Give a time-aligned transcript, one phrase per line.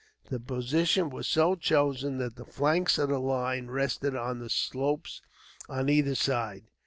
[0.31, 5.21] The position was so chosen that the flanks of the line rested on the slopes
[5.69, 6.71] on either side.